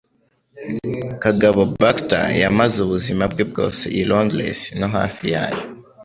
Kagabo 1.23 1.61
Baxter 1.79 2.23
yamaze 2.43 2.75
ubuzima 2.85 3.23
bwe 3.31 3.43
bwose 3.49 3.83
i 3.99 4.01
Londres 4.09 4.59
no 4.79 4.87
hafi 4.95 5.23
yayo 5.33 5.63